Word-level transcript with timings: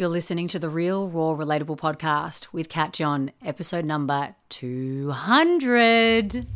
You're 0.00 0.08
listening 0.08 0.48
to 0.48 0.58
the 0.58 0.70
Real 0.70 1.10
Raw 1.10 1.36
Relatable 1.36 1.76
podcast 1.76 2.54
with 2.54 2.70
Kat 2.70 2.94
John, 2.94 3.32
episode 3.44 3.84
number 3.84 4.34
200. 4.48 6.46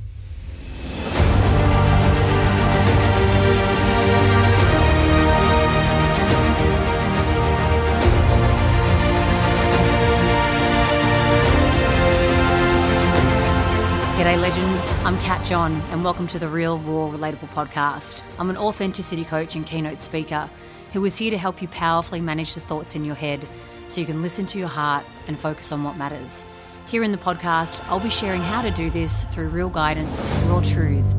G'day, 14.16 14.40
legends. 14.40 14.90
I'm 15.04 15.18
Kat 15.18 15.45
John, 15.45 15.82
and 15.90 16.02
welcome 16.02 16.26
to 16.29 16.38
the 16.38 16.48
Real 16.48 16.79
Raw 16.79 17.11
Relatable 17.11 17.48
podcast. 17.48 18.22
I'm 18.38 18.48
an 18.48 18.56
authenticity 18.56 19.26
coach 19.26 19.54
and 19.54 19.66
keynote 19.66 20.00
speaker 20.00 20.48
who 20.95 21.04
is 21.04 21.16
here 21.16 21.32
to 21.32 21.36
help 21.36 21.61
you 21.61 21.66
powerfully 21.66 22.20
manage 22.20 22.54
the 22.54 22.61
thoughts 22.61 22.94
in 22.94 23.04
your 23.04 23.16
head 23.16 23.44
so 23.88 24.00
you 24.00 24.06
can 24.06 24.22
listen 24.22 24.46
to 24.46 24.61
your 24.61 24.68
heart 24.68 25.04
and 25.26 25.36
focus 25.36 25.72
on 25.72 25.82
what 25.82 25.96
matters. 25.96 26.46
Here 26.86 27.02
in 27.02 27.11
the 27.11 27.18
podcast, 27.18 27.85
I'll 27.89 27.98
be 27.98 28.08
sharing 28.08 28.40
how 28.40 28.62
to 28.62 28.71
do 28.71 28.90
this 28.90 29.25
through 29.25 29.49
real 29.49 29.68
guidance, 29.68 30.30
real 30.44 30.62
truths. 30.62 31.12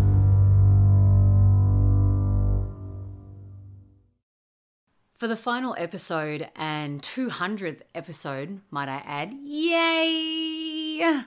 For 5.17 5.27
the 5.27 5.35
final 5.35 5.75
episode 5.77 6.49
and 6.55 7.01
200th 7.01 7.81
episode, 7.93 8.61
might 8.71 8.87
I 8.87 9.03
add, 9.05 9.33
yay! 9.43 11.21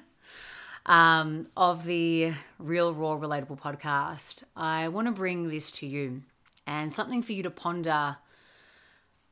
Um, 0.86 1.48
of 1.54 1.84
the 1.84 2.32
Real 2.58 2.94
Raw 2.94 3.18
Relatable 3.18 3.60
podcast, 3.60 4.42
I 4.56 4.88
want 4.88 5.06
to 5.06 5.12
bring 5.12 5.50
this 5.50 5.70
to 5.72 5.86
you 5.86 6.22
and 6.66 6.90
something 6.90 7.20
for 7.22 7.32
you 7.32 7.42
to 7.42 7.50
ponder 7.50 8.16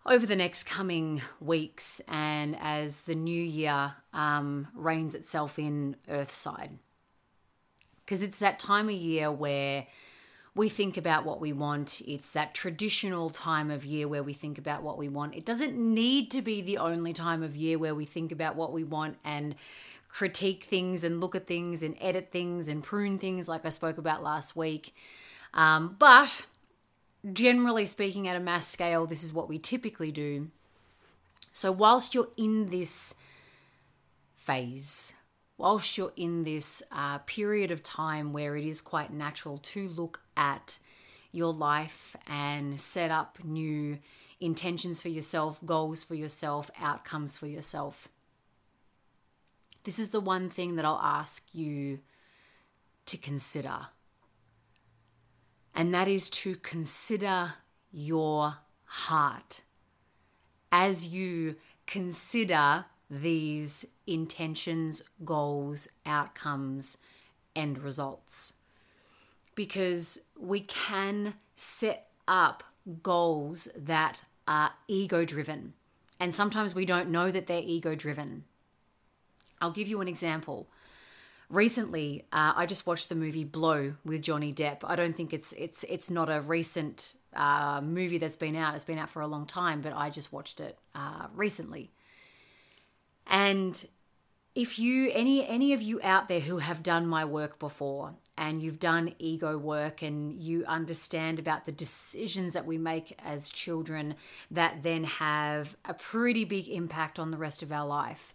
over 0.07 0.27
the 0.27 0.37
next 0.37 0.65
coming 0.65 1.21
weeks 1.41 2.01
and 2.09 2.57
as 2.61 3.03
the 3.03 3.15
new 3.15 3.43
year 3.43 3.95
um, 4.13 4.69
reigns 4.75 5.15
itself 5.15 5.59
in 5.59 5.97
Earthside. 6.09 6.79
Because 8.05 8.23
it's 8.23 8.39
that 8.39 8.59
time 8.59 8.89
of 8.89 8.95
year 8.95 9.33
where 9.33 9.87
we 10.55 10.69
think 10.71 10.97
about 10.97 11.27
what 11.27 11.41
we 11.41 11.53
want. 11.53 12.01
It's 12.07 12.33
that 12.33 12.55
traditional 12.55 13.31
time 13.31 13.71
of 13.71 13.85
year 13.85 14.09
where 14.09 14.23
we 14.23 14.33
think 14.33 14.57
about 14.59 14.83
what 14.83 14.97
we 14.97 15.09
want. 15.09 15.35
It 15.35 15.45
doesn't 15.45 15.77
need 15.77 16.31
to 16.31 16.41
be 16.41 16.63
the 16.63 16.79
only 16.79 17.13
time 17.13 17.43
of 17.43 17.55
year 17.55 17.79
where 17.79 17.95
we 17.95 18.07
think 18.07 18.33
about 18.33 18.57
what 18.57 18.73
we 18.73 18.83
want 18.83 19.19
and 19.23 19.55
critique 20.09 20.65
things 20.65 21.05
and 21.05 21.21
look 21.21 21.35
at 21.35 21.47
things 21.47 21.83
and 21.83 21.95
edit 22.01 22.31
things 22.33 22.69
and 22.69 22.83
prune 22.83 23.19
things, 23.19 23.49
like 23.49 23.67
I 23.67 23.69
spoke 23.69 23.99
about 23.99 24.23
last 24.23 24.57
week. 24.57 24.95
Um, 25.53 25.95
but 25.99 26.47
generally 27.33 27.87
speaking, 27.87 28.29
at 28.29 28.37
a 28.37 28.41
mass 28.41 28.67
scale, 28.67 29.07
this 29.07 29.23
is 29.23 29.33
what 29.33 29.49
we 29.49 29.59
typically 29.59 30.13
do. 30.13 30.51
So, 31.53 31.73
whilst 31.73 32.15
you're 32.15 32.29
in 32.37 32.71
this 32.71 33.15
phase, 34.37 35.15
whilst 35.59 35.97
you're 35.97 36.13
in 36.17 36.45
this 36.45 36.83
uh, 36.93 37.19
period 37.19 37.71
of 37.71 37.83
time 37.83 38.33
where 38.33 38.57
it 38.57 38.65
is 38.65 38.81
quite 38.81 39.13
natural 39.13 39.59
to 39.59 39.89
look 39.89 40.21
at 40.37 40.79
your 41.33 41.53
life 41.53 42.17
and 42.27 42.81
set 42.81 43.11
up 43.11 43.39
new 43.43 43.99
intentions 44.41 45.01
for 45.01 45.09
yourself, 45.09 45.61
goals 45.65 46.05
for 46.05 46.15
yourself, 46.15 46.71
outcomes 46.81 47.37
for 47.37 47.47
yourself. 47.47 48.09
This 49.85 49.99
is 49.99 50.11
the 50.11 50.21
one 50.21 50.51
thing 50.51 50.77
that 50.77 50.85
I'll 50.85 51.01
ask 51.03 51.43
you 51.55 52.01
to 53.07 53.17
consider 53.17 53.89
and 55.77 55.93
that 55.95 56.09
is 56.09 56.31
to 56.31 56.57
consider 56.57 57.53
your 57.93 58.57
heart 58.85 59.61
as 60.73 61.07
you 61.07 61.57
consider 61.87 62.87
these 63.11 63.85
intentions, 64.07 65.03
goals, 65.25 65.87
outcomes, 66.05 66.99
and 67.55 67.79
results. 67.79 68.55
Because 69.55 70.25
we 70.39 70.61
can 70.61 71.35
set 71.55 72.09
up 72.27 72.65
goals 73.03 73.69
that 73.77 74.23
are 74.49 74.73
ego 74.89 75.25
driven, 75.25 75.75
and 76.19 76.35
sometimes 76.35 76.75
we 76.75 76.87
don't 76.87 77.11
know 77.11 77.31
that 77.31 77.47
they're 77.47 77.63
ego 77.63 77.95
driven. 77.95 78.45
I'll 79.61 79.71
give 79.71 79.89
you 79.89 80.01
an 80.01 80.09
example 80.09 80.69
recently 81.49 82.25
uh, 82.33 82.55
I 82.57 82.67
just 82.67 82.87
watched 82.87 83.09
the 83.09 83.15
movie 83.15 83.45
Blow 83.45 83.95
with 84.05 84.23
Johnny 84.23 84.53
Depp. 84.53 84.79
I 84.85 84.97
don't 84.97 85.17
think 85.17 85.33
it's 85.33 85.53
it's 85.53 85.85
it's 85.85 86.11
not 86.11 86.29
a 86.31 86.41
recent 86.41 87.15
uh, 87.35 87.81
movie 87.83 88.19
that's 88.19 88.37
been 88.37 88.57
out. 88.57 88.75
It's 88.75 88.85
been 88.85 88.99
out 88.99 89.11
for 89.11 89.23
a 89.23 89.27
long 89.27 89.47
time, 89.47 89.81
but 89.81 89.93
I 89.93 90.11
just 90.11 90.33
watched 90.33 90.61
it 90.61 90.79
uh, 90.95 91.27
recently. 91.35 91.91
And 93.27 93.87
if 94.55 94.79
you 94.79 95.11
any 95.13 95.47
any 95.47 95.73
of 95.73 95.83
you 95.83 96.01
out 96.03 96.29
there 96.29 96.41
who 96.41 96.59
have 96.59 96.83
done 96.83 97.07
my 97.07 97.25
work 97.25 97.59
before 97.59 98.15
and 98.39 98.63
you've 98.63 98.79
done 98.79 99.15
ego 99.19 99.57
work 99.57 100.03
and 100.03 100.33
you 100.41 100.65
understand 100.67 101.39
about 101.39 101.65
the 101.65 101.73
decisions 101.73 102.55
that 102.55 102.67
we 102.67 102.79
make 102.79 103.19
as 103.25 103.49
children 103.49 104.15
that 104.51 104.83
then 104.83 105.05
have 105.05 105.77
a 105.85 105.95
pretty 105.95 106.45
big 106.45 106.69
impact 106.69 107.19
on 107.19 107.31
the 107.31 107.37
rest 107.37 107.63
of 107.63 107.73
our 107.73 107.87
life, 107.87 108.35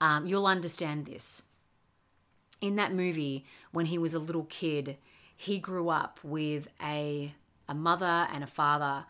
um, 0.00 0.26
you'll 0.26 0.46
understand 0.46 1.06
this 1.06 1.42
in 2.60 2.76
that 2.76 2.92
movie, 2.92 3.44
when 3.72 3.86
he 3.86 3.98
was 3.98 4.14
a 4.14 4.18
little 4.18 4.44
kid, 4.44 4.96
he 5.36 5.58
grew 5.58 5.88
up 5.88 6.18
with 6.22 6.68
a, 6.82 7.32
a 7.68 7.74
mother 7.74 8.28
and 8.32 8.42
a 8.42 8.48
father, 8.48 9.04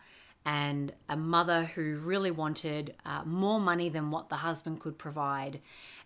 and 0.45 0.93
a 1.07 1.17
mother 1.17 1.63
who 1.63 1.97
really 1.97 2.31
wanted 2.31 2.95
uh, 3.05 3.23
more 3.25 3.59
money 3.59 3.89
than 3.89 4.11
what 4.11 4.29
the 4.29 4.37
husband 4.37 4.79
could 4.79 4.97
provide. 4.97 5.59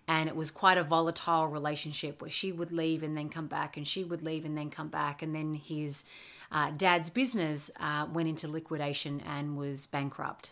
And 0.08 0.28
it 0.28 0.36
was 0.36 0.52
quite 0.52 0.78
a 0.78 0.84
volatile 0.84 1.48
relationship 1.48 2.22
where 2.22 2.32
she 2.32 2.52
would 2.52 2.72
leave 2.72 3.04
and 3.04 3.18
then 3.18 3.30
come 3.30 3.48
back, 3.48 3.78
and 3.78 3.88
she 3.88 4.04
would 4.04 4.22
leave 4.22 4.44
and 4.44 4.58
then 4.58 4.70
come 4.70 4.90
back. 4.90 5.22
And 5.22 5.36
then 5.36 5.56
his 5.56 6.06
uh, 6.52 6.72
dad's 6.72 7.10
business 7.10 7.72
uh, 7.80 8.08
went 8.12 8.28
into 8.28 8.48
liquidation 8.48 9.22
and 9.22 9.58
was 9.58 9.88
bankrupt. 9.88 10.52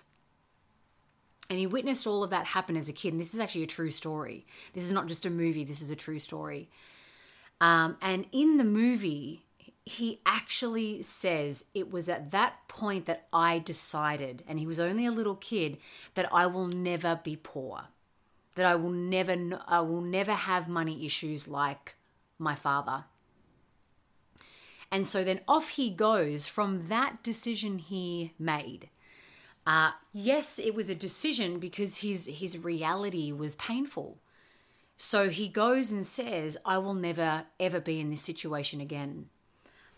And 1.52 1.60
he 1.60 1.68
witnessed 1.68 2.08
all 2.08 2.24
of 2.24 2.30
that 2.30 2.46
happen 2.46 2.78
as 2.78 2.88
a 2.88 2.94
kid. 2.94 3.12
And 3.12 3.20
this 3.20 3.34
is 3.34 3.40
actually 3.42 3.64
a 3.64 3.68
true 3.68 3.92
story. 3.92 4.46
This 4.72 4.86
is 4.86 4.92
not 4.94 5.08
just 5.08 5.26
a 5.26 5.30
movie, 5.30 5.66
this 5.66 5.82
is 5.82 5.92
a 5.92 5.98
true 5.98 6.18
story. 6.18 6.70
Um, 7.60 7.98
and 8.02 8.26
in 8.32 8.56
the 8.56 8.64
movie, 8.64 9.44
he 9.84 10.22
actually 10.26 11.02
says 11.02 11.66
it 11.74 11.92
was 11.92 12.08
at 12.08 12.32
that 12.32 12.70
point 12.70 13.06
that 13.08 13.28
I 13.34 13.60
decided, 13.60 14.46
and 14.48 14.60
he 14.60 14.66
was 14.66 14.80
only 14.80 15.06
a 15.06 15.12
little 15.12 15.36
kid, 15.36 15.78
that 16.14 16.30
I 16.32 16.48
will 16.48 16.68
never 16.68 17.20
be 17.22 17.36
poor, 17.36 17.82
that 18.56 18.66
I 18.66 18.76
will 18.76 18.90
never, 18.90 19.36
I 19.68 19.82
will 19.82 20.00
never 20.00 20.32
have 20.32 20.70
money 20.70 21.06
issues 21.06 21.50
like 21.50 21.96
my 22.40 22.56
father. 22.56 23.04
And 24.90 25.06
so 25.06 25.26
then 25.26 25.42
off 25.50 25.72
he 25.72 25.90
goes 25.90 26.48
from 26.48 26.88
that 26.88 27.22
decision 27.24 27.80
he 27.80 28.32
made. 28.40 28.88
Uh, 29.66 29.92
yes, 30.12 30.58
it 30.60 30.74
was 30.74 30.90
a 30.90 30.96
decision 30.96 31.60
because 31.60 31.98
his 31.98 32.26
his 32.26 32.58
reality 32.58 33.32
was 33.32 33.56
painful. 33.56 34.18
So 34.98 35.30
he 35.30 35.48
goes 35.48 35.92
and 35.92 36.06
says, 36.06 36.58
"I 36.66 36.78
will 36.78 36.94
never 36.94 37.46
ever 37.60 37.80
be 37.80 38.00
in 38.00 38.10
this 38.10 38.22
situation 38.22 38.82
again." 38.82 39.30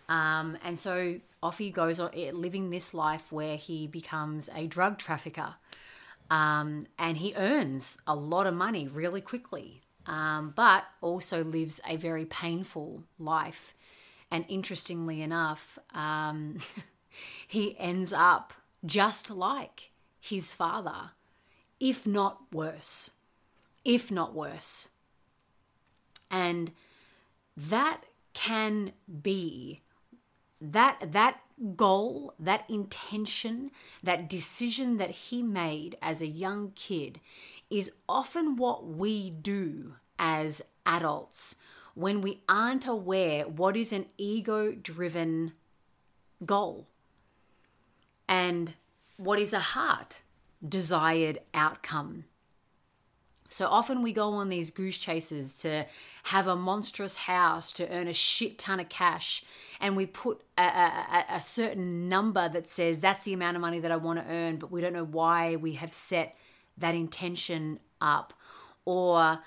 Um, 0.09 0.57
and 0.63 0.77
so 0.77 1.19
off 1.41 1.57
he 1.57 1.71
goes, 1.71 1.99
uh, 1.99 2.09
living 2.33 2.69
this 2.69 2.93
life 2.93 3.31
where 3.31 3.57
he 3.57 3.87
becomes 3.87 4.49
a 4.55 4.67
drug 4.67 4.97
trafficker, 4.97 5.55
um, 6.29 6.87
and 6.97 7.17
he 7.17 7.33
earns 7.35 8.01
a 8.07 8.15
lot 8.15 8.47
of 8.47 8.53
money 8.53 8.87
really 8.87 9.21
quickly, 9.21 9.81
um, 10.05 10.53
but 10.55 10.85
also 11.01 11.43
lives 11.43 11.79
a 11.87 11.95
very 11.95 12.25
painful 12.25 13.03
life. 13.19 13.73
And 14.31 14.45
interestingly 14.47 15.21
enough, 15.21 15.77
um, 15.93 16.57
he 17.47 17.77
ends 17.77 18.13
up 18.13 18.53
just 18.85 19.29
like 19.29 19.91
his 20.19 20.53
father, 20.53 21.11
if 21.79 22.07
not 22.07 22.41
worse. 22.51 23.11
If 23.83 24.11
not 24.11 24.33
worse. 24.33 24.89
And 26.31 26.71
that 27.55 28.01
can 28.33 28.93
be 29.21 29.81
that 30.59 31.11
that 31.11 31.41
goal, 31.75 32.33
that 32.39 32.69
intention, 32.69 33.71
that 34.01 34.29
decision 34.29 34.97
that 34.97 35.11
he 35.11 35.43
made 35.43 35.97
as 36.01 36.21
a 36.21 36.27
young 36.27 36.71
kid 36.75 37.19
is 37.69 37.91
often 38.07 38.55
what 38.55 38.85
we 38.87 39.29
do 39.29 39.95
as 40.17 40.61
adults 40.85 41.57
when 41.95 42.21
we 42.21 42.41
aren't 42.47 42.87
aware 42.87 43.47
what 43.47 43.75
is 43.77 43.93
an 43.93 44.05
ego 44.17 44.71
driven 44.71 45.53
goal 46.45 46.87
and 48.27 48.73
what 49.17 49.39
is 49.39 49.53
a 49.53 49.59
heart 49.59 50.21
desired 50.67 51.39
outcome. 51.53 52.25
So 53.49 53.67
often 53.67 54.01
we 54.01 54.13
go 54.13 54.31
on 54.31 54.49
these 54.49 54.71
goose 54.71 54.97
chases 54.97 55.53
to 55.61 55.85
have 56.23 56.47
a 56.47 56.55
monstrous 56.55 57.17
house, 57.17 57.71
to 57.73 57.87
earn 57.87 58.07
a 58.07 58.13
shit 58.13 58.57
ton 58.57 58.79
of 58.79 58.89
cash, 58.89 59.43
and 59.79 59.95
we 59.95 60.07
put 60.07 60.41
a, 60.57 60.63
a, 60.63 61.25
a, 61.29 61.41
certain 61.41 62.09
number 62.09 62.49
that 62.49 62.67
says 62.67 62.99
that's 62.99 63.25
the 63.25 63.33
amount 63.33 63.55
of 63.55 63.61
money 63.61 63.79
that 63.79 63.91
I 63.91 63.97
want 63.97 64.17
to 64.19 64.33
earn, 64.33 64.55
but 64.55 64.71
we 64.71 64.81
don't 64.81 64.93
know 64.93 65.05
why 65.05 65.55
we 65.55 65.73
have 65.73 65.93
set 65.93 66.35
that 66.79 66.95
intention 66.95 67.79
up. 68.01 68.33
Or 68.85 69.39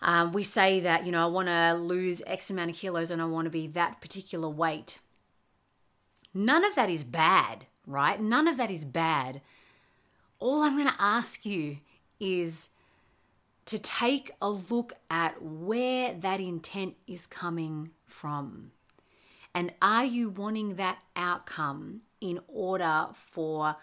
um, 0.00 0.32
we 0.32 0.44
say 0.44 0.80
that, 0.80 1.04
you 1.04 1.10
know, 1.10 1.24
I 1.24 1.26
want 1.26 1.48
to 1.48 1.74
lose 1.74 2.22
X 2.26 2.50
amount 2.50 2.70
of 2.70 2.76
kilos 2.76 3.10
and 3.10 3.20
I 3.20 3.24
want 3.24 3.46
to 3.46 3.50
be 3.50 3.66
that 3.68 4.00
particular 4.00 4.48
weight. 4.48 5.00
None 6.32 6.64
of 6.64 6.76
that 6.76 6.88
is 6.88 7.02
bad, 7.02 7.66
right? 7.88 8.20
None 8.20 8.46
of 8.46 8.58
that 8.58 8.70
is 8.70 8.84
bad. 8.84 9.40
All 10.38 10.62
I'm 10.62 10.76
going 10.76 10.88
to 10.88 10.94
ask 11.02 11.44
you 11.44 11.78
is 12.20 12.68
to 13.66 13.78
take 13.78 14.30
a 14.40 14.50
look 14.50 14.94
at 15.10 15.42
where 15.42 16.14
that 16.14 16.40
intent 16.40 16.94
is 17.06 17.26
coming 17.26 17.90
from. 18.06 18.70
And 19.54 19.72
are 19.82 20.04
you 20.04 20.30
wanting 20.30 20.76
that 20.76 20.98
outcome 21.16 22.02
in 22.20 22.40
order 22.46 23.08
for 23.14 23.76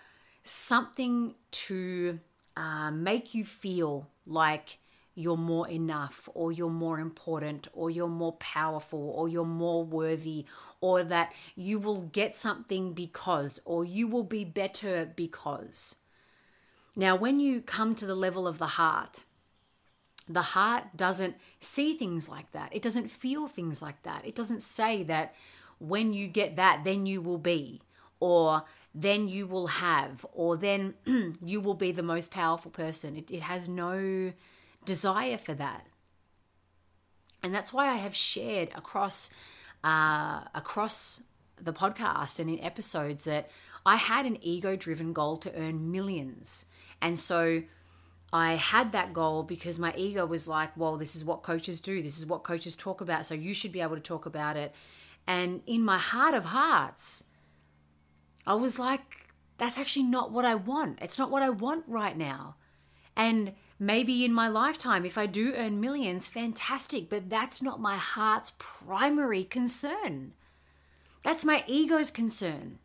something 0.43 1.35
to 1.51 2.19
uh, 2.55 2.91
make 2.91 3.33
you 3.33 3.43
feel 3.43 4.07
like 4.25 4.77
you're 5.15 5.37
more 5.37 5.67
enough, 5.69 6.27
or 6.33 6.51
you're 6.51 6.69
more 6.69 6.99
important, 6.99 7.67
or 7.73 7.89
you're 7.89 8.07
more 8.07 8.33
powerful, 8.33 9.09
or 9.15 9.29
you're 9.29 9.45
more 9.45 9.83
worthy, 9.83 10.45
or 10.81 11.03
that 11.03 11.31
you 11.55 11.79
will 11.79 12.01
get 12.01 12.35
something 12.35 12.93
because, 12.93 13.59
or 13.63 13.85
you 13.85 14.07
will 14.07 14.23
be 14.23 14.43
better 14.43 15.09
because. 15.15 15.95
Now, 16.97 17.15
when 17.15 17.39
you 17.39 17.61
come 17.61 17.95
to 17.95 18.05
the 18.05 18.15
level 18.15 18.45
of 18.47 18.57
the 18.57 18.67
heart, 18.67 19.21
the 20.27 20.41
heart 20.41 20.83
doesn't 20.95 21.35
see 21.59 21.93
things 21.93 22.27
like 22.27 22.51
that. 22.51 22.75
It 22.75 22.81
doesn't 22.81 23.09
feel 23.09 23.47
things 23.47 23.81
like 23.81 24.03
that. 24.03 24.25
It 24.25 24.35
doesn't 24.35 24.63
say 24.63 25.03
that 25.03 25.33
when 25.79 26.13
you 26.13 26.27
get 26.27 26.55
that, 26.57 26.83
then 26.83 27.05
you 27.05 27.21
will 27.21 27.37
be, 27.37 27.81
or 28.19 28.63
then 28.93 29.27
you 29.27 29.47
will 29.47 29.67
have, 29.67 30.25
or 30.33 30.57
then 30.57 30.95
you 31.43 31.61
will 31.61 31.73
be 31.73 31.91
the 31.91 32.03
most 32.03 32.31
powerful 32.31 32.71
person. 32.71 33.17
It, 33.17 33.29
it 33.31 33.41
has 33.41 33.67
no 33.67 34.33
desire 34.85 35.37
for 35.37 35.53
that. 35.53 35.85
And 37.43 37.53
that's 37.53 37.71
why 37.71 37.87
I 37.87 37.95
have 37.97 38.15
shared 38.15 38.69
across 38.75 39.29
uh, 39.83 40.41
across 40.55 41.21
the 41.61 41.73
podcast 41.73 42.39
and 42.39 42.49
in 42.49 42.59
episodes 42.59 43.25
that 43.25 43.49
I 43.85 43.97
had 43.97 44.25
an 44.25 44.37
ego 44.41 44.75
driven 44.75 45.13
goal 45.13 45.37
to 45.37 45.55
earn 45.55 45.91
millions. 45.91 46.65
And 47.01 47.19
so 47.19 47.61
I 48.33 48.55
had 48.55 48.91
that 48.93 49.13
goal 49.13 49.43
because 49.43 49.77
my 49.77 49.93
ego 49.95 50.25
was 50.25 50.47
like, 50.47 50.75
well, 50.75 50.97
this 50.97 51.15
is 51.15 51.23
what 51.23 51.43
coaches 51.43 51.79
do. 51.79 52.01
This 52.01 52.17
is 52.17 52.25
what 52.25 52.43
coaches 52.43 52.75
talk 52.75 52.99
about. 52.99 53.25
So 53.25 53.35
you 53.35 53.53
should 53.53 53.71
be 53.71 53.81
able 53.81 53.95
to 53.95 54.01
talk 54.01 54.25
about 54.25 54.57
it. 54.57 54.73
And 55.27 55.61
in 55.67 55.83
my 55.83 55.99
heart 55.99 56.33
of 56.33 56.45
hearts, 56.45 57.25
I 58.45 58.55
was 58.55 58.79
like, 58.79 59.29
that's 59.57 59.77
actually 59.77 60.03
not 60.03 60.31
what 60.31 60.45
I 60.45 60.55
want. 60.55 60.99
It's 61.01 61.17
not 61.17 61.31
what 61.31 61.43
I 61.43 61.49
want 61.49 61.85
right 61.87 62.17
now. 62.17 62.55
And 63.15 63.53
Maybe 63.77 64.23
in 64.23 64.33
my 64.33 64.47
lifetime, 64.47 65.05
if 65.05 65.17
I 65.17 65.25
do 65.25 65.53
earn 65.53 65.81
millions, 65.81 66.27
fantastic, 66.27 67.09
but 67.09 67.29
that's 67.29 67.61
not 67.61 67.81
my 67.81 67.97
heart's 67.97 68.53
primary 68.57 69.43
concern. 69.43 70.33
That's 71.23 71.43
my 71.43 71.63
ego's 71.67 72.11
concern. 72.11 72.79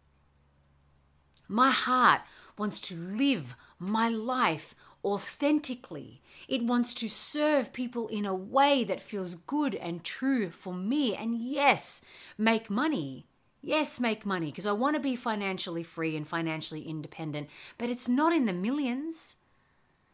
My 1.46 1.70
heart 1.70 2.22
wants 2.58 2.80
to 2.82 2.96
live 2.96 3.54
my 3.78 4.08
life 4.08 4.74
authentically. 5.04 6.22
It 6.48 6.64
wants 6.64 6.92
to 6.94 7.08
serve 7.08 7.72
people 7.72 8.08
in 8.08 8.26
a 8.26 8.34
way 8.34 8.84
that 8.84 9.00
feels 9.00 9.34
good 9.34 9.74
and 9.74 10.04
true 10.04 10.50
for 10.50 10.74
me. 10.74 11.14
And 11.14 11.34
yes, 11.34 12.04
make 12.36 12.68
money. 12.68 13.26
Yes, 13.62 14.00
make 14.00 14.24
money 14.24 14.46
because 14.46 14.66
I 14.66 14.72
want 14.72 14.96
to 14.96 15.02
be 15.02 15.16
financially 15.16 15.82
free 15.82 16.16
and 16.16 16.26
financially 16.26 16.82
independent, 16.82 17.48
but 17.78 17.90
it's 17.90 18.08
not 18.08 18.32
in 18.32 18.46
the 18.46 18.52
millions. 18.52 19.36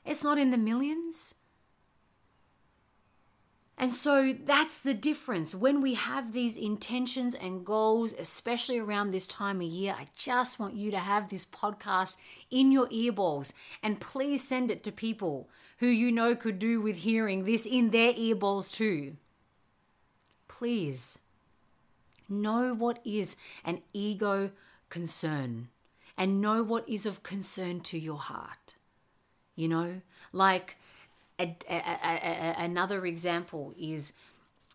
It's 0.07 0.25
not 0.25 0.39
in 0.39 0.53
the 0.53 0.59
millions. 0.59 1.35
And 3.79 3.93
so 3.93 4.33
that's 4.33 4.79
the 4.79 4.95
difference. 4.95 5.55
When 5.55 5.83
we 5.83 5.95
have 5.95 6.33
these 6.33 6.57
intentions 6.57 7.35
and 7.35 7.67
goals, 7.67 8.15
especially 8.15 8.79
around 8.79 9.11
this 9.11 9.27
time 9.27 9.61
of 9.61 9.67
year, 9.67 9.95
I 9.99 10.07
just 10.17 10.59
want 10.59 10.75
you 10.75 10.91
to 10.93 10.99
have 10.99 11.29
this 11.29 11.45
podcast 11.45 12.17
in 12.51 12.73
your 12.73 12.87
earballs 12.87 13.53
and 13.83 14.01
please 14.01 14.43
send 14.47 14.71
it 14.71 14.83
to 14.85 14.93
people 14.93 15.51
who 15.79 15.89
you 15.89 16.11
know 16.11 16.35
could 16.35 16.59
do 16.59 16.81
with 16.81 16.99
hearing 16.99 17.45
this 17.45 17.67
in 17.67 17.91
their 17.91 18.15
earballs 18.15 18.73
too. 18.73 19.17
Please 20.49 21.19
know 22.31 22.73
what 22.73 23.01
is 23.05 23.37
an 23.63 23.83
ego 23.93 24.53
concern 24.89 25.69
and 26.17 26.41
know 26.41 26.63
what 26.63 26.89
is 26.89 27.05
of 27.05 27.23
concern 27.23 27.81
to 27.81 27.99
your 27.99 28.17
heart. 28.17 28.76
You 29.57 29.69
know, 29.69 30.01
like 30.33 30.77
a, 31.39 31.57
a, 31.69 31.75
a, 31.75 32.55
another 32.59 33.05
example 33.07 33.75
is 33.79 34.13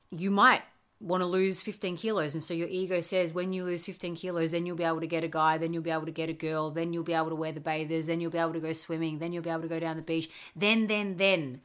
you 0.09 0.31
might 0.31 0.63
want 0.99 1.21
to 1.21 1.27
lose 1.27 1.63
15 1.63 1.97
kilos 1.97 2.35
and 2.35 2.43
so 2.43 2.53
your 2.53 2.67
ego 2.67 3.01
says 3.01 3.33
when 3.33 3.53
you 3.53 3.63
lose 3.63 3.83
15 3.85 4.15
kilos 4.15 4.51
then 4.51 4.67
you'll 4.67 4.75
be 4.75 4.83
able 4.83 4.99
to 4.99 5.07
get 5.07 5.23
a 5.23 5.27
guy 5.27 5.57
then 5.57 5.73
you'll 5.73 5.81
be 5.81 5.89
able 5.89 6.05
to 6.05 6.11
get 6.11 6.29
a 6.29 6.33
girl 6.33 6.69
then 6.69 6.93
you'll 6.93 7.01
be 7.01 7.13
able 7.13 7.29
to 7.29 7.35
wear 7.35 7.51
the 7.51 7.59
bathers 7.59 8.05
then 8.05 8.21
you'll 8.21 8.29
be 8.29 8.37
able 8.37 8.53
to 8.53 8.59
go 8.59 8.71
swimming 8.71 9.17
then 9.17 9.33
you'll 9.33 9.41
be 9.41 9.49
able 9.49 9.63
to 9.63 9.67
go 9.67 9.79
down 9.79 9.95
the 9.95 10.03
beach 10.03 10.29
then 10.55 10.85
then 10.85 11.17
then 11.17 11.59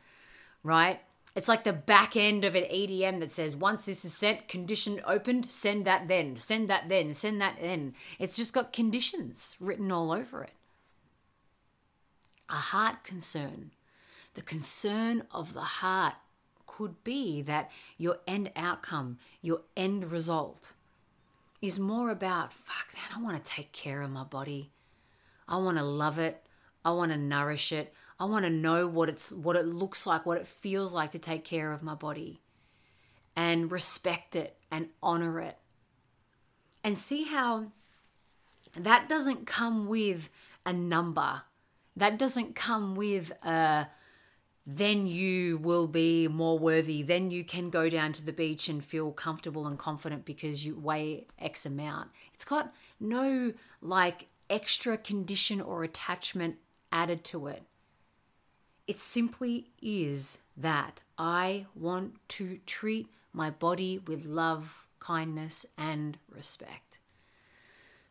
right? 0.66 1.00
It's 1.34 1.48
like 1.48 1.64
the 1.64 1.72
back 1.72 2.16
end 2.16 2.44
of 2.44 2.54
an 2.54 2.64
EDM 2.64 3.20
that 3.20 3.30
says 3.30 3.54
once 3.54 3.86
this 3.86 4.04
is 4.04 4.14
sent 4.14 4.48
condition 4.48 5.00
opened 5.06 5.48
send 5.48 5.84
that 5.84 6.08
then 6.08 6.36
send 6.36 6.68
that 6.68 6.88
then 6.88 7.14
send 7.14 7.40
that 7.40 7.58
then. 7.60 7.94
It's 8.18 8.36
just 8.36 8.52
got 8.52 8.72
conditions 8.72 9.56
written 9.60 9.92
all 9.92 10.12
over 10.12 10.42
it 10.42 10.55
a 12.48 12.54
heart 12.54 13.04
concern. 13.04 13.72
The 14.34 14.43
concern 14.43 15.25
of 15.31 15.54
the 15.54 15.60
heart 15.60 16.14
could 16.66 17.02
be 17.04 17.43
that 17.43 17.70
your 17.96 18.19
end 18.26 18.50
outcome, 18.54 19.19
your 19.40 19.62
end 19.76 20.10
result, 20.10 20.75
is 21.62 21.78
more 21.78 22.10
about, 22.10 22.52
fuck, 22.52 22.88
man, 22.94 23.19
I 23.19 23.22
want 23.22 23.43
to 23.43 23.50
take 23.50 23.72
care 23.72 24.02
of 24.02 24.10
my 24.10 24.25
body. 24.25 24.70
I 25.48 25.56
want 25.56 25.78
to 25.78 25.84
love 25.84 26.19
it. 26.19 26.44
I 26.84 26.93
want 26.93 27.12
to 27.12 27.19
nourish 27.19 27.72
it. 27.72 27.93
I 28.19 28.26
want 28.26 28.44
to 28.44 28.50
know 28.50 28.87
what 28.87 29.08
it's 29.08 29.32
what 29.32 29.56
it 29.56 29.66
looks 29.66 30.06
like, 30.06 30.25
what 30.25 30.38
it 30.38 30.46
feels 30.46 30.92
like 30.92 31.10
to 31.12 31.19
take 31.19 31.44
care 31.44 31.72
of 31.72 31.82
my 31.82 31.94
body 31.94 32.40
and 33.34 33.70
respect 33.70 34.34
it 34.34 34.56
and 34.70 34.88
honor 35.02 35.40
it. 35.40 35.58
And 36.82 36.96
see 36.96 37.25
how 37.25 37.72
that 38.76 39.08
doesn't 39.08 39.46
come 39.46 39.87
with 39.87 40.31
a 40.64 40.72
number 40.72 41.42
that 41.96 42.19
doesn't 42.19 42.54
come 42.54 42.94
with 42.94 43.32
a 43.43 43.88
then 44.69 45.06
you 45.06 45.59
will 45.59 45.87
be 45.87 46.26
more 46.26 46.59
worthy. 46.59 47.00
Then 47.02 47.30
you 47.30 47.44
can 47.44 47.70
go 47.70 47.88
down 47.88 48.12
to 48.14 48.25
the 48.25 48.32
beach 48.32 48.68
and 48.68 48.85
feel 48.85 49.12
comfortable 49.12 49.64
and 49.66 49.78
confident 49.78 50.25
because 50.25 50.66
you 50.66 50.76
weigh 50.76 51.28
X 51.38 51.64
amount. 51.64 52.11
It's 52.35 52.44
got 52.44 52.75
no 52.99 53.52
like 53.80 54.26
extra 54.50 54.99
condition 54.99 55.61
or 55.61 55.85
attachment 55.85 56.56
added 56.90 57.23
to 57.25 57.47
it. 57.47 57.62
It 58.88 58.99
simply 58.99 59.70
is 59.80 60.38
that 60.56 61.00
I 61.16 61.66
want 61.75 62.16
to 62.30 62.59
treat 62.66 63.09
my 63.32 63.50
body 63.50 63.99
with 63.99 64.26
love, 64.26 64.87
kindness, 64.99 65.64
and 65.78 66.18
respect. 66.28 66.99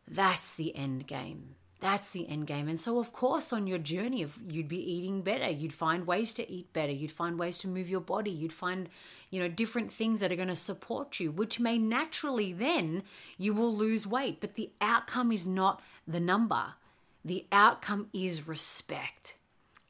That's 0.08 0.54
the 0.54 0.74
end 0.74 1.06
game. 1.06 1.56
That's 1.80 2.12
the 2.12 2.26
end 2.28 2.46
game. 2.46 2.68
And 2.68 2.80
so, 2.80 2.98
of 2.98 3.12
course, 3.12 3.52
on 3.52 3.66
your 3.66 3.78
journey 3.78 4.22
of 4.22 4.38
you'd 4.42 4.68
be 4.68 4.78
eating 4.78 5.20
better, 5.20 5.50
you'd 5.50 5.74
find 5.74 6.06
ways 6.06 6.32
to 6.34 6.50
eat 6.50 6.72
better, 6.72 6.92
you'd 6.92 7.10
find 7.10 7.38
ways 7.38 7.58
to 7.58 7.68
move 7.68 7.90
your 7.90 8.00
body, 8.00 8.30
you'd 8.30 8.52
find, 8.52 8.88
you 9.30 9.40
know, 9.40 9.48
different 9.48 9.92
things 9.92 10.20
that 10.20 10.32
are 10.32 10.36
going 10.36 10.48
to 10.48 10.56
support 10.56 11.20
you, 11.20 11.30
which 11.30 11.60
may 11.60 11.76
naturally 11.76 12.52
then 12.52 13.02
you 13.36 13.52
will 13.52 13.74
lose 13.74 14.06
weight. 14.06 14.40
But 14.40 14.54
the 14.54 14.70
outcome 14.80 15.30
is 15.30 15.46
not 15.46 15.82
the 16.08 16.20
number, 16.20 16.74
the 17.22 17.44
outcome 17.52 18.08
is 18.14 18.48
respect, 18.48 19.36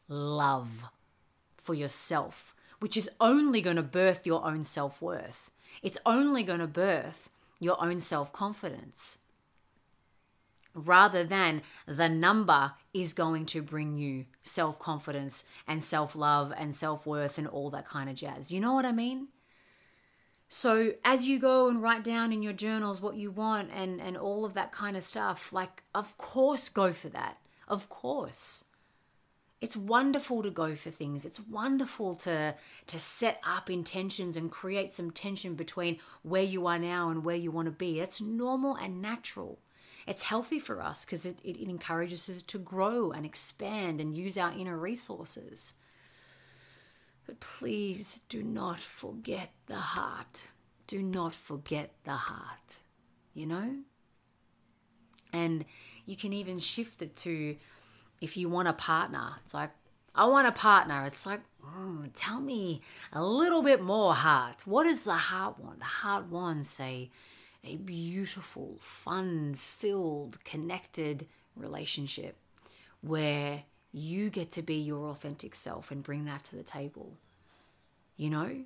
love 0.09 0.87
for 1.57 1.75
yourself, 1.75 2.53
which 2.81 2.97
is 2.97 3.09
only 3.21 3.63
going 3.63 3.77
to 3.77 3.83
birth 3.83 4.27
your 4.27 4.45
own 4.45 4.65
self 4.65 5.01
worth. 5.01 5.53
It's 5.83 5.99
only 6.05 6.43
going 6.43 6.61
to 6.61 6.67
birth 6.67 7.31
your 7.61 7.81
own 7.81 8.01
self 8.01 8.33
confidence 8.33 9.21
rather 10.77 11.25
than 11.25 11.63
the 11.87 12.09
number 12.09 12.73
is 12.93 13.13
going 13.13 13.47
to 13.47 13.63
bring 13.63 13.97
you 13.97 14.27
self 14.43 14.79
confidence 14.79 15.45
and 15.67 15.83
self 15.83 16.15
love 16.15 16.53
and 16.57 16.75
self 16.75 17.07
worth 17.07 17.39
and 17.39 17.49
all 17.49 17.71
that 17.71 17.89
kind 17.89 18.09
of 18.11 18.17
jazz. 18.17 18.53
You 18.53 18.61
know 18.61 18.75
what 18.75 18.85
I 18.85 18.93
mean? 18.93 19.29
So, 20.49 20.93
as 21.05 21.27
you 21.27 21.41
go 21.41 21.69
and 21.69 21.83
write 21.83 22.05
down 22.05 22.33
in 22.33 22.43
your 22.43 22.53
journals 22.53 23.01
what 23.01 23.17
you 23.17 23.33
want 23.33 23.71
and, 23.73 24.01
and 24.01 24.17
all 24.17 24.45
of 24.45 24.55
that 24.55 24.71
kind 24.71 24.97
of 24.97 25.03
stuff, 25.03 25.53
like, 25.53 25.83
of 25.95 26.17
course, 26.19 26.69
go 26.69 26.93
for 26.93 27.09
that. 27.09 27.39
Of 27.67 27.89
course. 27.89 28.65
It's 29.61 29.77
wonderful 29.77 30.43
to 30.43 30.51
go 30.51 30.77
for 30.77 30.91
things. 30.91 31.25
It's 31.25 31.41
wonderful 31.41 32.15
to, 32.17 32.55
to 32.87 33.01
set 33.01 33.41
up 33.45 33.71
intentions 33.71 34.37
and 34.37 34.51
create 34.51 34.93
some 34.93 35.11
tension 35.11 35.55
between 35.55 35.99
where 36.23 36.43
you 36.43 36.67
are 36.67 36.79
now 36.79 37.09
and 37.09 37.25
where 37.25 37.37
you 37.37 37.51
want 37.51 37.67
to 37.67 37.73
be. 37.73 37.99
It's 37.99 38.21
normal 38.21 38.77
and 38.77 39.03
natural. 39.03 39.59
It's 40.07 40.23
healthy 40.23 40.61
for 40.61 40.81
us 40.81 41.05
because 41.05 41.27
it, 41.27 41.39
it, 41.43 41.57
it 41.57 41.69
encourages 41.69 42.29
us 42.29 42.43
to 42.43 42.59
grow 42.59 43.11
and 43.11 43.27
expand 43.27 44.01
and 44.01 44.17
use 44.17 44.39
our 44.39 44.53
inner 44.53 44.77
resources. 44.77 45.75
But 47.27 47.41
please 47.41 48.21
do 48.29 48.43
not 48.43 48.79
forget 48.79 49.51
the 49.67 49.75
heart. 49.75 50.47
Do 50.87 51.03
not 51.03 51.35
forget 51.35 51.93
the 52.05 52.13
heart, 52.13 52.81
you 53.35 53.47
know? 53.47 53.79
And 55.33 55.65
you 56.05 56.17
can 56.17 56.33
even 56.33 56.61
shift 56.61 57.03
it 57.03 57.17
to 57.17 57.57
if 58.21 58.37
you 58.37 58.49
want 58.49 58.69
a 58.69 58.73
partner. 58.73 59.33
It's 59.45 59.55
like, 59.55 59.71
I 60.15 60.27
want 60.27 60.47
a 60.47 60.53
partner. 60.53 61.05
It's 61.05 61.27
like, 61.27 61.41
mm, 61.65 62.11
tell 62.15 62.41
me 62.41 62.81
a 63.13 63.25
little 63.25 63.63
bit 63.63 63.83
more, 63.83 64.15
heart. 64.15 64.63
What 64.65 64.85
does 64.85 65.05
the 65.05 65.13
heart 65.13 65.59
want? 65.59 65.81
The 65.81 65.85
heart 65.85 66.27
wants 66.27 66.79
a, 66.79 67.11
a 67.67 67.77
beautiful, 67.77 68.79
fun 68.81 69.55
filled, 69.55 70.43
connected 70.45 71.27
relationship 71.57 72.37
where 73.01 73.65
you 73.93 74.31
get 74.31 74.51
to 74.53 74.63
be 74.63 74.75
your 74.75 75.09
authentic 75.09 75.55
self 75.55 75.91
and 75.91 76.03
bring 76.03 76.25
that 76.27 76.45
to 76.45 76.57
the 76.57 76.63
table. 76.63 77.15
You 78.17 78.31
know? 78.31 78.65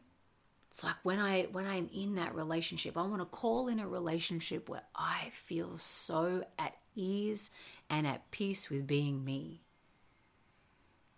It's 0.71 0.85
like 0.85 0.97
when 1.02 1.19
I 1.19 1.49
when 1.50 1.66
I'm 1.66 1.90
in 1.92 2.14
that 2.14 2.35
relationship, 2.35 2.97
I 2.97 3.02
want 3.02 3.21
to 3.21 3.26
call 3.26 3.66
in 3.66 3.80
a 3.80 3.88
relationship 3.88 4.69
where 4.69 4.85
I 4.95 5.30
feel 5.33 5.78
so 5.78 6.45
at 6.59 6.76
ease 6.95 7.50
and 7.88 8.07
at 8.07 8.30
peace 8.30 8.71
with 8.71 8.87
being 8.87 9.25
me. 9.25 9.62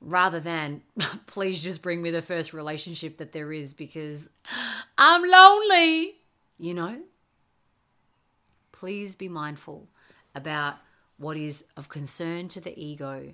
Rather 0.01 0.41
than 0.41 0.83
please 1.27 1.63
just 1.63 1.83
bring 1.83 2.01
me 2.01 2.11
the 2.11 2.23
first 2.23 2.55
relationship 2.55 3.19
that 3.19 3.33
there 3.33 3.53
is 3.53 3.75
because 3.75 4.31
I'm 4.97 5.23
lonely, 5.23 6.15
you 6.59 6.73
know? 6.73 7.03
Please 8.83 9.15
be 9.15 9.29
mindful 9.29 9.87
about 10.35 10.75
what 11.17 11.37
is 11.37 11.67
of 11.77 11.89
concern 11.89 12.49
to 12.49 12.61
the 12.61 12.77
ego 12.77 13.33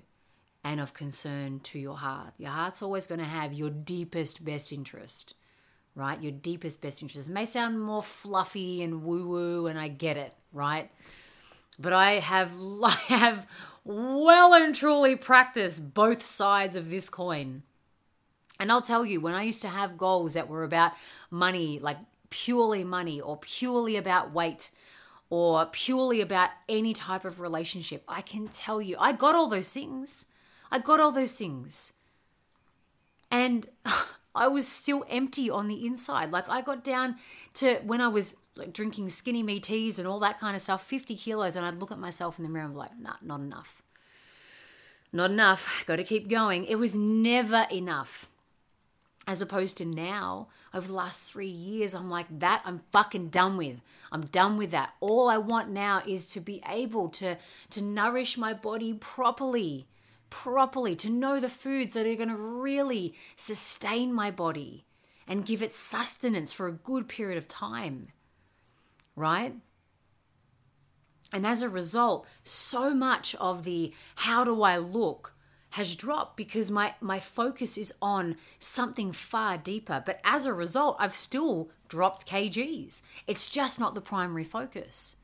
and 0.63 0.79
of 0.79 0.93
concern 0.93 1.59
to 1.61 1.79
your 1.79 1.97
heart. 1.97 2.33
Your 2.37 2.51
heart's 2.51 2.83
always 2.83 3.07
going 3.07 3.17
to 3.17 3.25
have 3.25 3.51
your 3.51 3.71
deepest, 3.71 4.45
best 4.45 4.71
interest, 4.71 5.33
right? 5.95 6.21
Your 6.21 6.33
deepest, 6.33 6.83
best 6.83 7.01
interest. 7.01 7.27
It 7.27 7.31
may 7.31 7.45
sound 7.45 7.81
more 7.81 8.03
fluffy 8.03 8.83
and 8.83 9.03
woo 9.03 9.27
woo, 9.27 9.65
and 9.65 9.79
I 9.79 9.87
get 9.87 10.17
it, 10.17 10.35
right? 10.53 10.91
But 11.79 11.93
I 11.93 12.19
have, 12.19 12.51
I 12.83 12.91
have 13.07 13.47
well 13.83 14.53
and 14.53 14.75
truly 14.75 15.15
practiced 15.15 15.95
both 15.95 16.21
sides 16.21 16.75
of 16.75 16.91
this 16.91 17.09
coin. 17.09 17.63
And 18.59 18.71
I'll 18.71 18.83
tell 18.83 19.03
you, 19.03 19.19
when 19.19 19.33
I 19.33 19.41
used 19.41 19.63
to 19.63 19.67
have 19.67 19.97
goals 19.97 20.35
that 20.35 20.47
were 20.47 20.63
about 20.63 20.91
money, 21.31 21.79
like 21.79 21.97
purely 22.29 22.83
money, 22.83 23.19
or 23.19 23.37
purely 23.37 23.95
about 23.95 24.31
weight, 24.31 24.69
or 25.29 25.65
purely 25.67 26.21
about 26.21 26.49
any 26.67 26.93
type 26.93 27.25
of 27.25 27.39
relationship, 27.39 28.03
I 28.07 28.21
can 28.21 28.47
tell 28.47 28.81
you, 28.81 28.95
I 28.99 29.11
got 29.11 29.35
all 29.35 29.47
those 29.47 29.71
things. 29.71 30.25
I 30.71 30.79
got 30.79 30.99
all 30.99 31.11
those 31.11 31.37
things. 31.37 31.93
And 33.29 33.67
I 34.35 34.47
was 34.47 34.67
still 34.67 35.05
empty 35.09 35.49
on 35.49 35.67
the 35.67 35.85
inside. 35.85 36.31
Like 36.31 36.49
I 36.49 36.61
got 36.61 36.83
down 36.83 37.17
to 37.55 37.79
when 37.83 38.01
I 38.01 38.07
was 38.07 38.37
like 38.55 38.73
drinking 38.73 39.09
skinny 39.09 39.43
me 39.43 39.59
teas 39.59 39.99
and 39.99 40.07
all 40.07 40.19
that 40.19 40.39
kind 40.39 40.55
of 40.55 40.61
stuff, 40.61 40.85
50 40.85 41.15
kilos, 41.15 41.55
and 41.55 41.65
I'd 41.65 41.75
look 41.75 41.91
at 41.91 41.99
myself 41.99 42.37
in 42.39 42.43
the 42.43 42.49
mirror 42.49 42.65
and 42.65 42.73
be 42.73 42.79
like, 42.79 42.99
nah, 42.99 43.15
not 43.21 43.39
enough. 43.39 43.81
Not 45.11 45.31
enough. 45.31 45.83
Got 45.87 45.97
to 45.97 46.03
keep 46.03 46.29
going. 46.29 46.65
It 46.65 46.75
was 46.75 46.95
never 46.95 47.65
enough. 47.71 48.29
As 49.27 49.41
opposed 49.41 49.77
to 49.77 49.85
now, 49.85 50.47
over 50.73 50.87
the 50.87 50.93
last 50.93 51.31
three 51.31 51.47
years, 51.47 51.93
I'm 51.93 52.09
like, 52.09 52.27
that 52.39 52.61
I'm 52.65 52.81
fucking 52.91 53.29
done 53.29 53.57
with. 53.57 53.81
I'm 54.11 54.25
done 54.27 54.57
with 54.57 54.71
that. 54.71 54.93
All 54.99 55.29
I 55.29 55.37
want 55.37 55.69
now 55.69 56.01
is 56.07 56.27
to 56.31 56.39
be 56.39 56.61
able 56.67 57.09
to, 57.09 57.37
to 57.71 57.81
nourish 57.81 58.37
my 58.37 58.53
body 58.53 58.93
properly 58.93 59.87
properly, 60.29 60.95
to 60.95 61.09
know 61.09 61.39
the 61.39 61.49
foods 61.49 61.93
that 61.93 62.05
are 62.05 62.15
going 62.15 62.29
to 62.29 62.35
really 62.35 63.15
sustain 63.35 64.13
my 64.13 64.31
body 64.31 64.85
and 65.27 65.45
give 65.45 65.61
it 65.61 65.73
sustenance 65.73 66.53
for 66.53 66.67
a 66.67 66.73
good 66.73 67.07
period 67.07 67.37
of 67.37 67.47
time. 67.47 68.09
Right? 69.15 69.55
And 71.31 71.45
as 71.45 71.61
a 71.61 71.69
result, 71.69 72.25
so 72.43 72.93
much 72.93 73.35
of 73.35 73.63
the 73.63 73.93
how 74.15 74.43
do 74.43 74.61
I 74.63 74.77
look 74.77 75.33
has 75.71 75.95
dropped 75.95 76.35
because 76.35 76.71
my, 76.71 76.95
my 76.99 77.19
focus 77.19 77.77
is 77.77 77.93
on 78.01 78.35
something 78.57 79.11
far 79.11 79.57
deeper. 79.57 80.01
But 80.05 80.19
as 80.23 80.45
a 80.45 80.53
result, 80.53 80.97
I've 80.99 81.13
still 81.13 81.69
dropped 81.87 82.27
kgs. 82.27 83.01
It's 83.27 83.47
just 83.47 83.79
not 83.79 83.95
the 83.95 84.01
primary 84.01 84.43
focus 84.43 85.17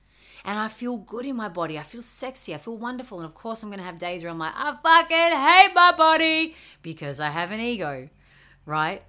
and 0.46 0.60
I 0.60 0.68
feel 0.68 0.98
good 0.98 1.26
in 1.26 1.36
my 1.36 1.50
body. 1.50 1.80
I 1.80 1.84
feel 1.84 2.04
sexy. 2.04 2.54
I 2.54 2.60
feel 2.60 2.78
wonderful. 2.78 3.18
And 3.18 3.26
of 3.26 3.34
course, 3.34 3.64
I'm 3.64 3.70
going 3.70 3.80
to 3.80 3.86
have 3.86 3.98
days 3.98 4.24
where 4.24 4.32
I'm 4.32 4.38
like, 4.38 4.54
I 4.56 4.76
fucking 4.82 5.18
hate 5.18 5.74
my 5.74 5.92
body 5.98 6.56
because 6.84 7.20
I 7.20 7.30
have 7.30 7.52
an 7.52 7.60
ego, 7.60 8.10
right? 8.66 9.02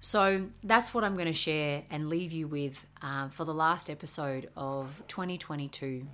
So 0.00 0.46
that's 0.64 0.94
what 0.94 1.04
I'm 1.04 1.14
going 1.14 1.26
to 1.26 1.34
share 1.34 1.82
and 1.90 2.08
leave 2.08 2.32
you 2.32 2.48
with 2.48 2.86
uh, 3.02 3.28
for 3.28 3.44
the 3.44 3.52
last 3.52 3.90
episode 3.90 4.48
of 4.56 5.02
2022. 5.08 6.06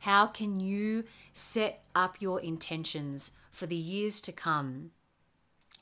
How 0.00 0.26
can 0.26 0.60
you 0.60 1.04
set 1.32 1.82
up 1.94 2.20
your 2.20 2.40
intentions 2.40 3.30
for 3.52 3.66
the 3.66 3.76
years 3.76 4.20
to 4.22 4.32
come 4.32 4.90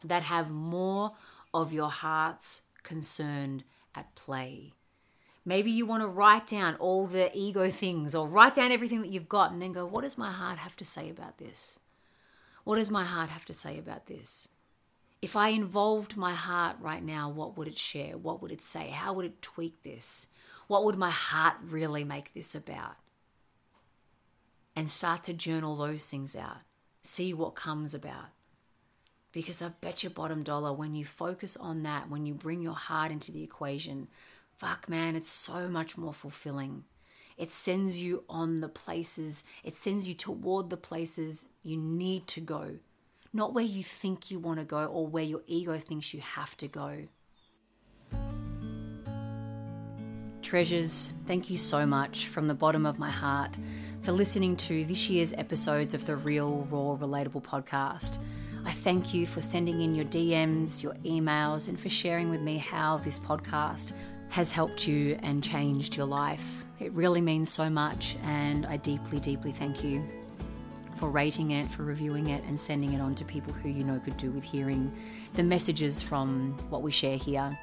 that 0.05 0.25
have 0.25 0.51
more 0.51 1.13
of 1.55 1.73
your 1.73 1.89
heart's 1.89 2.63
concern 2.83 3.65
at 3.95 4.15
play? 4.15 4.75
Maybe 5.45 5.71
you 5.71 5.87
want 5.87 6.03
to 6.03 6.09
write 6.09 6.47
down 6.47 6.75
all 6.77 7.07
the 7.07 7.31
ego 7.35 7.71
things 7.71 8.15
or 8.15 8.29
write 8.29 8.55
down 8.55 8.73
everything 8.73 9.01
that 9.01 9.11
you've 9.11 9.29
got 9.29 9.53
and 9.53 9.63
then 9.63 9.73
go, 9.73 9.87
what 9.87 10.03
does 10.03 10.19
my 10.19 10.31
heart 10.31 10.59
have 10.59 10.77
to 10.77 10.85
say 10.85 11.09
about 11.09 11.39
this? 11.39 11.81
What 12.65 12.77
does 12.77 12.91
my 12.91 13.05
heart 13.05 13.31
have 13.31 13.47
to 13.47 13.55
say 13.55 13.79
about 13.79 14.07
this? 14.07 14.49
If 15.23 15.37
I 15.37 15.49
involved 15.49 16.17
my 16.17 16.35
heart 16.35 16.77
right 16.81 17.03
now, 17.03 17.31
what 17.31 17.57
would 17.57 17.69
it 17.69 17.79
share? 17.79 18.17
What 18.17 18.43
would 18.43 18.53
it 18.53 18.63
say? 18.63 18.89
How 18.89 19.13
would 19.13 19.25
it 19.25 19.43
tweak 19.43 19.83
this? 19.83 20.29
What 20.67 20.85
would 20.85 20.97
my 20.97 21.11
heart 21.11 21.57
really 21.63 22.05
make 22.05 22.33
this 22.33 22.55
about? 22.55 22.97
And 24.77 24.89
start 24.89 25.25
to 25.25 25.33
journal 25.33 25.77
those 25.77 26.09
things 26.09 26.37
out. 26.37 26.59
See 27.03 27.33
what 27.33 27.55
comes 27.55 27.95
about. 27.95 28.27
Because 29.33 29.63
I 29.63 29.69
bet 29.69 30.03
your 30.03 30.11
bottom 30.11 30.43
dollar 30.43 30.73
when 30.73 30.95
you 30.95 31.05
focus 31.05 31.57
on 31.57 31.83
that, 31.85 32.11
when 32.11 32.27
you 32.27 32.35
bring 32.35 32.61
your 32.61 32.75
heart 32.75 33.13
into 33.13 33.31
the 33.31 33.45
equation, 33.45 34.09
fuck, 34.59 34.89
man, 34.89 35.15
it's 35.15 35.31
so 35.31 35.69
much 35.69 35.97
more 35.97 36.13
fulfilling. 36.13 36.85
It 37.39 37.51
sends 37.51 38.03
you 38.03 38.25
on 38.29 38.57
the 38.57 38.69
places, 38.69 39.45
it 39.65 39.75
sends 39.75 40.07
you 40.07 40.15
toward 40.15 40.69
the 40.69 40.77
places 40.77 41.49
you 41.63 41.79
need 41.79 42.27
to 42.29 42.41
go, 42.41 42.79
not 43.33 43.55
where 43.55 43.65
you 43.65 43.83
think 43.83 44.31
you 44.31 44.39
want 44.39 44.59
to 44.59 44.65
go 44.67 44.85
or 44.85 45.07
where 45.07 45.25
your 45.25 45.41
ego 45.47 45.79
thinks 45.79 46.13
you 46.13 46.21
have 46.21 46.55
to 46.59 46.69
go. 46.69 47.07
Treasures, 50.51 51.13
thank 51.29 51.49
you 51.49 51.57
so 51.57 51.87
much 51.87 52.27
from 52.27 52.49
the 52.49 52.55
bottom 52.55 52.85
of 52.85 52.99
my 52.99 53.09
heart 53.09 53.57
for 54.03 54.11
listening 54.11 54.57
to 54.57 54.85
this 54.85 55.09
year's 55.09 55.33
episodes 55.35 55.95
of 55.95 56.05
the 56.07 56.17
Real, 56.17 56.67
Raw, 56.73 56.97
Relatable 56.97 57.45
podcast. 57.45 58.19
I 58.65 58.73
thank 58.73 59.15
you 59.15 59.29
for 59.29 59.41
sending 59.41 59.81
in 59.81 59.95
your 59.95 60.07
DMs, 60.07 60.83
your 60.83 60.95
emails, 61.05 61.69
and 61.69 61.79
for 61.79 61.89
sharing 61.89 62.31
with 62.31 62.41
me 62.41 62.59
how 62.59 62.97
this 62.97 63.17
podcast 63.17 63.93
has 64.31 64.51
helped 64.51 64.89
you 64.89 65.17
and 65.23 65.41
changed 65.41 65.97
your 65.97 66.07
life. 66.07 66.65
It 66.81 66.91
really 66.95 67.21
means 67.21 67.49
so 67.49 67.71
much, 67.71 68.17
and 68.25 68.67
I 68.67 68.77
deeply, 68.79 69.21
deeply 69.21 69.53
thank 69.53 69.85
you 69.85 70.03
for 70.97 71.11
rating 71.11 71.53
it, 71.53 71.71
for 71.71 71.85
reviewing 71.85 72.31
it, 72.31 72.43
and 72.43 72.59
sending 72.59 72.93
it 72.93 73.01
on 73.01 73.15
to 73.15 73.25
people 73.25 73.53
who 73.53 73.69
you 73.69 73.85
know 73.85 74.01
could 74.01 74.17
do 74.17 74.33
with 74.33 74.43
hearing 74.43 74.93
the 75.35 75.45
messages 75.45 76.03
from 76.03 76.59
what 76.71 76.83
we 76.83 76.91
share 76.91 77.19
here. 77.19 77.57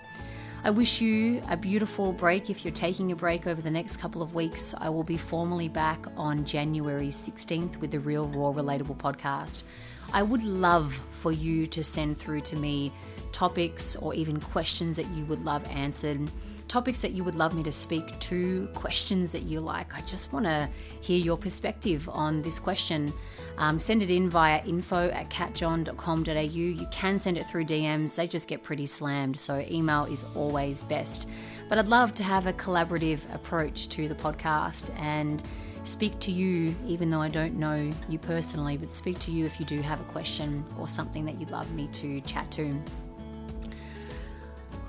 I 0.63 0.71
wish 0.71 1.01
you 1.01 1.41
a 1.49 1.55
beautiful 1.55 2.11
break. 2.11 2.49
If 2.49 2.65
you're 2.65 2.73
taking 2.73 3.11
a 3.11 3.15
break 3.15 3.47
over 3.47 3.61
the 3.61 3.71
next 3.71 3.97
couple 3.97 4.21
of 4.21 4.33
weeks, 4.33 4.73
I 4.77 4.89
will 4.89 5.03
be 5.03 5.15
formally 5.15 5.69
back 5.69 6.05
on 6.17 6.45
January 6.45 7.07
16th 7.07 7.77
with 7.77 7.91
the 7.91 7.99
Real 7.99 8.27
Raw 8.27 8.51
Relatable 8.51 8.97
podcast. 8.97 9.63
I 10.11 10.23
would 10.23 10.43
love 10.43 10.99
for 11.11 11.31
you 11.31 11.67
to 11.67 11.83
send 11.83 12.17
through 12.17 12.41
to 12.41 12.55
me 12.55 12.91
topics 13.31 13.95
or 13.97 14.13
even 14.13 14.39
questions 14.41 14.97
that 14.97 15.07
you 15.13 15.25
would 15.25 15.45
love 15.45 15.65
answered 15.69 16.19
topics 16.67 17.01
that 17.01 17.11
you 17.11 17.23
would 17.23 17.35
love 17.35 17.53
me 17.53 17.63
to 17.63 17.71
speak 17.71 18.19
to, 18.19 18.67
questions 18.73 19.31
that 19.31 19.43
you 19.43 19.59
like. 19.59 19.95
I 19.95 20.01
just 20.01 20.33
want 20.33 20.45
to 20.45 20.69
hear 21.01 21.17
your 21.17 21.37
perspective 21.37 22.07
on 22.09 22.41
this 22.41 22.59
question. 22.59 23.13
Um, 23.57 23.79
send 23.79 24.03
it 24.03 24.09
in 24.09 24.29
via 24.29 24.63
info 24.65 25.09
at 25.09 25.29
katjohn.com.au. 25.29 26.39
You 26.39 26.87
can 26.91 27.17
send 27.17 27.37
it 27.37 27.47
through 27.47 27.65
DMs, 27.65 28.15
they 28.15 28.27
just 28.27 28.47
get 28.47 28.63
pretty 28.63 28.85
slammed, 28.85 29.39
so 29.39 29.65
email 29.69 30.05
is 30.05 30.25
always 30.35 30.83
best. 30.83 31.27
But 31.69 31.77
I'd 31.77 31.87
love 31.87 32.13
to 32.15 32.23
have 32.23 32.47
a 32.47 32.53
collaborative 32.53 33.33
approach 33.33 33.89
to 33.89 34.07
the 34.07 34.15
podcast 34.15 34.93
and 34.97 35.43
speak 35.83 36.19
to 36.19 36.31
you, 36.31 36.75
even 36.85 37.09
though 37.09 37.21
I 37.21 37.29
don't 37.29 37.55
know 37.55 37.89
you 38.09 38.19
personally, 38.19 38.77
but 38.77 38.89
speak 38.89 39.19
to 39.19 39.31
you 39.31 39.45
if 39.45 39.59
you 39.59 39.65
do 39.65 39.81
have 39.81 40.01
a 40.01 40.05
question 40.05 40.63
or 40.77 40.87
something 40.87 41.25
that 41.25 41.39
you'd 41.39 41.51
love 41.51 41.71
me 41.73 41.87
to 41.93 42.21
chat 42.21 42.51
to. 42.51 42.79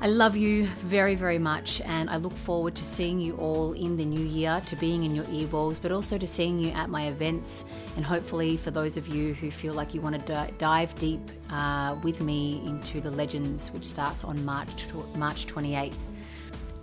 I 0.00 0.06
love 0.06 0.36
you 0.36 0.66
very, 0.66 1.16
very 1.16 1.38
much, 1.38 1.80
and 1.80 2.08
I 2.08 2.18
look 2.18 2.32
forward 2.32 2.76
to 2.76 2.84
seeing 2.84 3.18
you 3.18 3.34
all 3.34 3.72
in 3.72 3.96
the 3.96 4.04
new 4.04 4.24
year, 4.24 4.62
to 4.66 4.76
being 4.76 5.02
in 5.02 5.12
your 5.12 5.24
earballs, 5.24 5.82
but 5.82 5.90
also 5.90 6.16
to 6.16 6.26
seeing 6.26 6.60
you 6.60 6.70
at 6.70 6.88
my 6.88 7.08
events. 7.08 7.64
And 7.96 8.04
hopefully, 8.04 8.56
for 8.56 8.70
those 8.70 8.96
of 8.96 9.08
you 9.08 9.34
who 9.34 9.50
feel 9.50 9.74
like 9.74 9.94
you 9.94 10.00
want 10.00 10.24
to 10.24 10.50
dive 10.56 10.94
deep 11.00 11.20
uh, 11.50 11.96
with 12.04 12.20
me 12.20 12.62
into 12.64 13.00
the 13.00 13.10
Legends, 13.10 13.72
which 13.72 13.84
starts 13.84 14.22
on 14.22 14.44
March, 14.44 14.86
March 15.16 15.46
28th, 15.46 15.94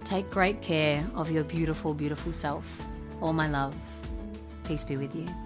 take 0.03 0.29
great 0.29 0.61
care 0.61 1.01
of 1.15 1.31
your 1.31 1.45
beautiful, 1.45 1.93
beautiful 1.93 2.33
self. 2.33 2.85
All 3.21 3.31
my 3.31 3.47
love. 3.47 3.77
Peace 4.65 4.83
be 4.83 4.97
with 4.97 5.15
you. 5.15 5.44